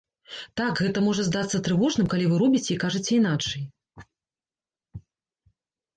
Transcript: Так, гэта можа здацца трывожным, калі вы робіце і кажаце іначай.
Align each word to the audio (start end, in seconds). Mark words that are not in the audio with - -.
Так, 0.59 0.79
гэта 0.85 1.03
можа 1.07 1.25
здацца 1.27 1.57
трывожным, 1.67 2.09
калі 2.15 2.25
вы 2.31 2.35
робіце 2.45 2.67
і 2.71 2.79
кажаце 2.85 3.07
іначай. 3.19 3.69